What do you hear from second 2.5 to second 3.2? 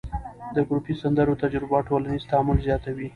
زیاتوي.